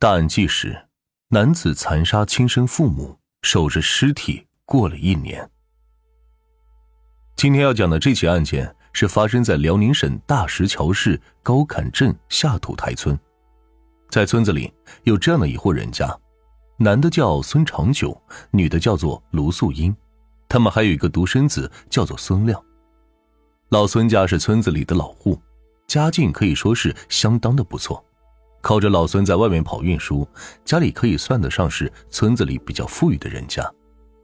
[0.00, 0.86] 大案纪实：
[1.28, 5.50] 男子残杀亲生父母，守着尸体过了一年。
[7.36, 13.14] 今天要讲的这起案件是发生在辽宁省大石桥市高坎镇下土台村，
[14.08, 16.18] 在村子里有这样的一户人家，
[16.78, 18.18] 男的叫孙长久，
[18.52, 19.94] 女的叫做卢素英，
[20.48, 22.58] 他们还有一个独生子叫做孙亮。
[23.68, 25.38] 老孙家是村子里的老户，
[25.86, 28.02] 家境可以说是相当的不错。
[28.60, 30.26] 靠着老孙在外面跑运输，
[30.64, 33.68] 家里可以算得上是村子里比较富裕的人家。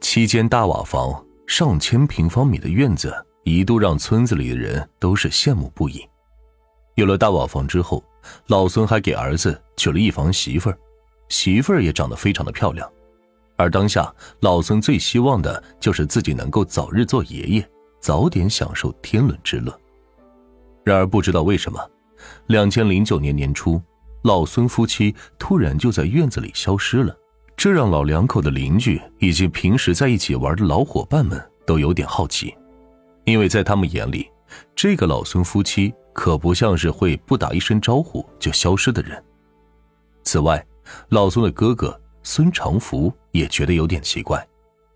[0.00, 3.14] 七间大瓦房，上千平方米的院子，
[3.44, 6.06] 一度让村子里的人都是羡慕不已。
[6.94, 8.02] 有了大瓦房之后，
[8.46, 10.78] 老孙还给儿子娶了一房媳妇儿，
[11.28, 12.90] 媳妇儿也长得非常的漂亮。
[13.56, 19.78] 而当下，老孙最希望的就是自己能够早日做爷爷，早点享受天伦之乐。
[20.82, 21.78] 然而，不知道为什么，
[22.46, 23.80] 两千零九年年初。
[24.22, 27.16] 老孙夫妻突然就在院子里消失了，
[27.56, 32.54] 这让老两口的邻居以及平时在一起玩的老伙伴们都有点好奇，
[33.24, 34.30] 因为在他们眼里，
[34.74, 39.22] 这个老孙夫妻可不像是会不打一声招呼就消失的人。
[40.22, 40.62] 此外，
[41.08, 44.46] 老孙的哥哥孙长福也觉得有点奇怪，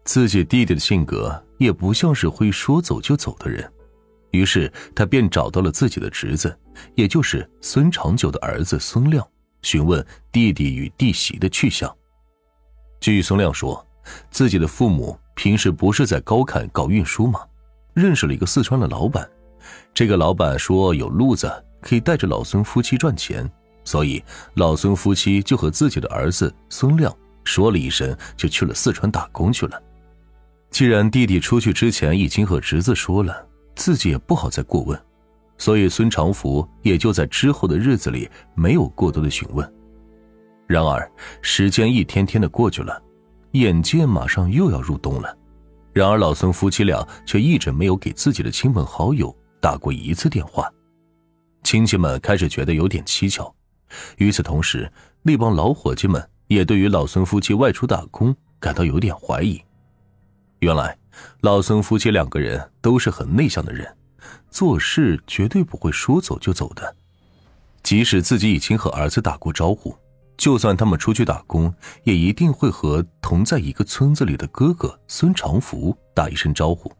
[0.04, 3.72] 自己弟弟的性格也不像是会说走就走的人。
[4.34, 6.58] 于是他便找到了自己的侄子，
[6.96, 9.24] 也就是孙长久的儿子孙亮，
[9.62, 11.94] 询问弟弟与弟媳的去向。
[13.00, 13.86] 据孙亮说，
[14.30, 17.40] 自己的父母平时不是在高坎搞运输吗？
[17.92, 19.28] 认识了一个四川的老板，
[19.94, 21.48] 这个老板说有路子
[21.80, 23.48] 可以带着老孙夫妻赚钱，
[23.84, 24.20] 所以
[24.54, 29.80] 老孙夫妻就和自己的儿子孙亮说了一声，就去了四川打工去了。
[30.72, 33.46] 既然弟弟出去之前已经和侄子说了。
[33.74, 35.00] 自己也不好再过问，
[35.58, 39.74] 所以孙长福也就在之后的日子里没有过多的询问。
[40.66, 41.10] 然而
[41.42, 43.02] 时间一天天的过去了，
[43.52, 45.36] 眼见马上又要入冬了，
[45.92, 50.70] 然而老孙夫妻俩却一直没有给自己的亲朋好友打过一次电话，
[51.62, 53.54] 亲戚们开始觉得有点蹊跷。
[54.16, 54.90] 与此同时，
[55.22, 59.62] 那帮老伙计们也对于老孙夫妻外出打工感到有点怀疑。
[60.60, 60.96] 原来。
[61.40, 63.96] 老孙夫妻两个人都是很内向的人，
[64.50, 66.96] 做事绝对不会说走就走的。
[67.82, 69.94] 即使自己已经和儿子打过招呼，
[70.36, 71.72] 就算他们出去打工，
[72.04, 76.90] 也一定会和同在一个村子里的哥哥孙长福打一声招呼，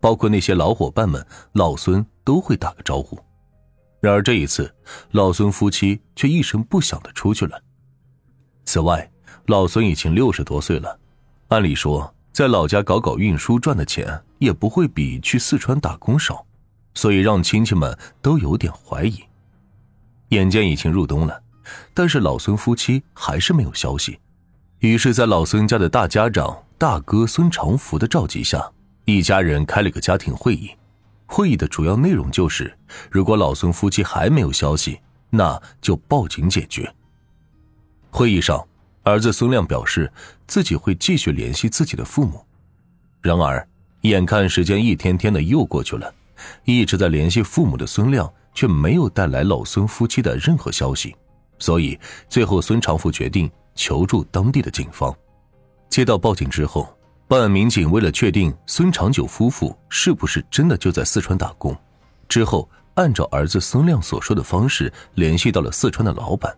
[0.00, 3.18] 包括那些老伙伴们，老孙都会打个招呼。
[4.00, 4.74] 然而这一次，
[5.10, 7.62] 老孙夫妻却一声不响的出去了。
[8.64, 9.10] 此外，
[9.46, 10.98] 老孙已经六十多岁了，
[11.48, 12.14] 按理说。
[12.32, 16.46] 在老家搞搞运输赚的钱也不会比去四川打工少，
[16.94, 19.20] 所以让亲戚们都有点怀疑。
[20.28, 21.42] 眼见已经入冬了，
[21.92, 24.18] 但是老孙夫妻还是没有消息。
[24.78, 28.70] 于是，在老孙家的大家长大哥孙长福的召集下，
[29.04, 30.70] 一家人开了个家庭会议。
[31.26, 32.72] 会议的主要内容就是，
[33.10, 36.94] 如果老孙夫妻还没有消息，那就报警解决。
[38.10, 38.64] 会议上。
[39.02, 40.12] 儿子孙亮表示
[40.46, 42.44] 自己会继续联系自己的父母，
[43.22, 43.66] 然而
[44.02, 46.12] 眼看时间一天天的又过去了，
[46.64, 51.16] 一直在联系父母的孙亮却没有带来老孙夫妻的任何消息，
[51.58, 55.14] 所以最后孙长富决定求助当地的警方。
[55.88, 56.94] 接到报警之后，
[57.26, 61.74] 办案民警为了确定孙长久夫妇是不是真的就在四川打工，
[62.28, 66.54] 之后按照儿子孙亮所说的方式联系到了四川的老板，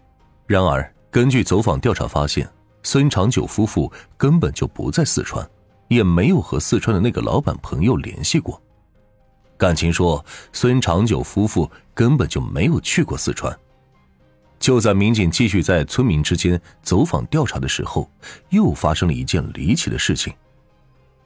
[0.46, 0.92] 然而。
[1.12, 2.50] 根据走访调查发现，
[2.82, 5.46] 孙长久夫妇根本就不在四川，
[5.88, 8.58] 也没有和四川的那个老板朋友联系过。
[9.58, 10.24] 感情说，
[10.54, 13.54] 孙长久夫妇根本就没有去过四川。
[14.58, 18.10] 就在民警继续在村民之间走访调查的时候，
[18.48, 20.32] 又发生了一件离奇的事情：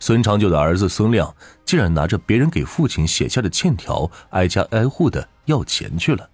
[0.01, 1.33] 孙长久的儿子孙亮
[1.65, 6.29] 竟然拿着别人给父亲写下的欠条，挨家挨户的要钱去了。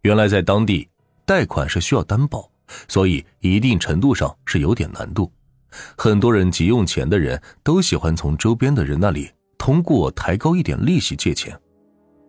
[0.00, 0.88] 原来在当地，
[1.26, 2.48] 贷款是需要担保。
[2.88, 5.30] 所以，一定程度上是有点难度。
[5.96, 11.58] 很多人急用钱的人都喜欢从周边的人那里通过抬高一点利息借钱。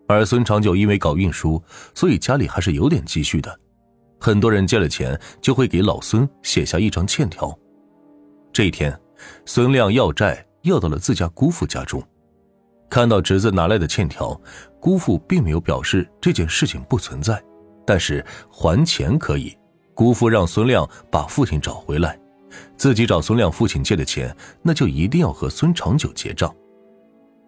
[0.08, 1.62] 而孙长久因为搞运输，
[1.94, 3.60] 所以家里还是有点积蓄的。
[4.20, 7.56] 很多人借了钱，就会给老孙写下一张欠条。
[8.52, 8.98] 这一天，
[9.44, 12.02] 孙亮要债要到了自家姑父家中，
[12.88, 14.40] 看到侄子拿来的欠条，
[14.80, 17.42] 姑父并没有表示这件事情不存在，
[17.86, 19.56] 但是还钱可以。
[19.96, 22.20] 姑父让孙亮把父亲找回来，
[22.76, 26.54] 自己找孙亮父亲借的钱，那就一定要和孙长久结账。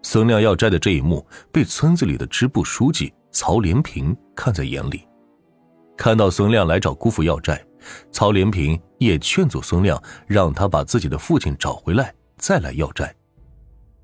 [0.03, 5.07] 孙亮要债的这一幕被村子里的支部书记曹连平看在眼里，
[5.95, 7.63] 看到孙亮来找姑父要债，
[8.11, 13.15] 曹连平也劝阻孙亮，让他把自己的父亲找回来，再来要债。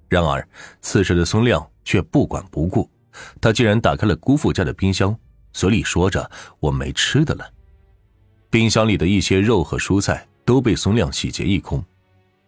[0.06, 0.46] 然而，
[0.82, 2.91] 此时的孙亮却不管不顾，
[3.41, 5.17] 他竟然打开了姑父家的冰箱，
[5.55, 6.31] 嘴里说着
[6.61, 7.50] ：“我没吃的了。”
[8.54, 11.84] 冰箱里的一些肉和蔬菜都被孙亮洗劫一空。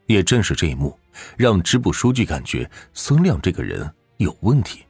[0.07, 0.97] 也正是这一幕，
[1.37, 4.85] 让支部书记感觉孙亮这个人有问题。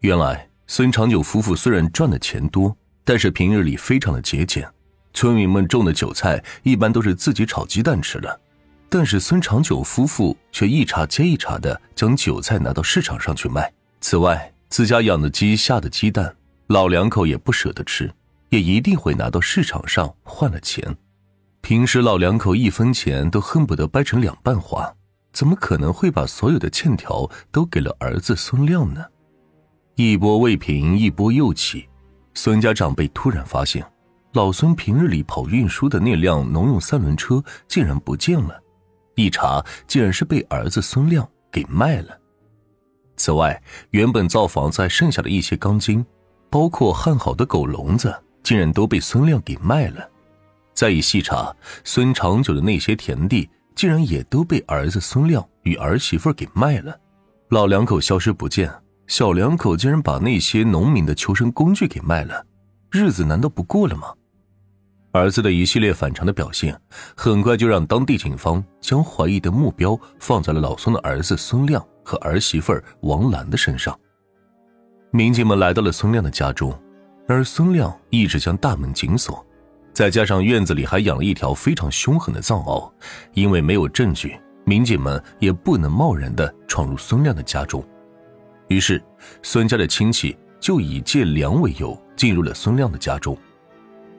[0.00, 2.74] 原来，孙长久夫妇虽然赚的钱多，
[3.04, 4.66] 但是平日里非常的节俭。
[5.12, 8.40] 村民们种的韭菜一般都是自己炒鸡蛋吃的。
[8.88, 13.70] 但是孙长久夫妇却一茬接一茬的将韭菜拿到市场上去卖。
[14.00, 16.34] 此外，自家养的鸡下的鸡蛋，
[16.68, 18.10] 老两口也不舍得吃，
[18.52, 20.94] 也一定会拿到市场上换了钱。
[21.62, 24.94] 平时老两口一分钱都恨不得掰成两半花，
[25.32, 29.02] 怎么可能会把所有的欠条都给了儿子孙亮呢？
[29.94, 31.88] 一波未平，一波又起。
[32.34, 33.82] 孙家长辈突然发现，
[34.34, 38.60] 老孙平日里跑运输的那辆农用三轮车竟然不见了。
[39.14, 42.18] 一查，竟然是被儿子孙亮给卖了。
[43.16, 43.62] 此外，
[43.92, 46.04] 原本造房子还剩下的一些钢筋，
[46.50, 50.08] 包括焊好的狗笼子，竟然都被孙亮给卖了。
[50.74, 51.54] 再一细查，
[51.84, 56.98] 孙长久的那些田地，竟然也都被儿子孙亮与儿媳妇给卖了。
[57.50, 58.72] 老两口消失不见，
[59.06, 62.44] 小两口竟然把那些农民的求生工具给卖了，
[62.90, 64.12] 日子难道不过了吗？
[65.12, 66.74] 儿子的一系列反常的表现，
[67.14, 72.72] 很快就让当地警方将怀疑的目标放在了老孙的儿子孙亮和儿媳妇
[73.02, 73.94] 王兰的身上。
[75.10, 76.74] 民警们来到了孙亮的家中，
[77.28, 79.44] 而孙亮一直将大门紧锁，
[79.92, 82.90] 再加上院子里还养了一条非常凶狠的藏獒，
[83.34, 87.82] 因为没有证据，民警们也不能贸然的闯入孙亮的家中。
[88.68, 89.02] 于是，
[89.42, 93.36] 孙家的亲戚就以借粮为由进入了孙亮的家中。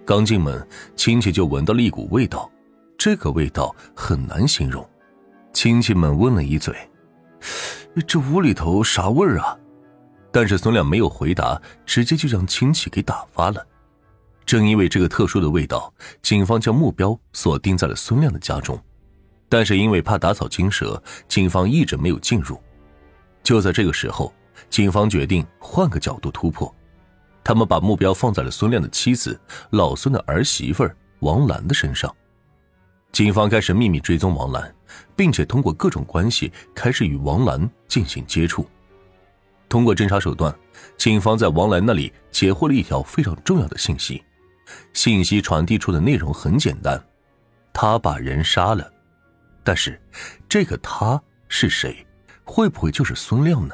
[0.06, 0.66] 刚进门，
[0.96, 2.52] 亲戚就闻到了一股味道，
[2.98, 4.88] 这个味道很难形容。
[5.54, 6.76] 亲戚们问了一嘴
[8.08, 9.58] ：“这屋里头啥味儿啊？”
[10.34, 13.64] 但是孙亮没有回答，直接就将亲戚给打发了。
[14.48, 15.94] 正因为这个特殊的味道，
[16.24, 18.78] 警方将目标锁定在了孙亮的家中。
[19.48, 22.60] 但是因为怕打草惊蛇，警方一直没有进入。
[23.44, 24.34] 就在这个时候，
[24.72, 26.74] 警方决定换个角度突破。
[27.44, 29.40] 他们把目标放在了孙亮的妻子、
[29.70, 30.90] 老孙的儿媳妇
[31.20, 32.12] 王兰的身上。
[33.12, 34.74] 警方开始秘密追踪王兰，
[35.16, 38.68] 并且通过各种关系开始与王兰进行接触。
[39.74, 40.56] 通过侦查手段，
[40.98, 44.24] 警方在王兰那里截获了一条非常重要的信息。
[44.94, 47.04] 信息传递出的内容很简单：
[47.74, 48.88] 他把人杀了。
[49.64, 50.00] 但是，
[50.48, 52.06] 这个他是谁？
[52.44, 53.74] 会不会就是孙亮呢？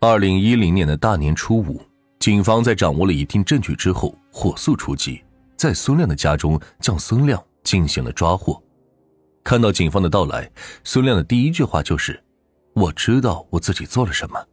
[0.00, 1.80] 二零一零年的大年初五。
[2.18, 5.22] 警方在掌握了一定证据之后，火速出击，
[5.56, 8.60] 在孙亮的家中将孙亮进行了抓获。
[9.44, 10.50] 看到警方的到来，
[10.82, 12.20] 孙亮的第一句话就是
[12.74, 14.44] ：“我知道我自己做了什么。”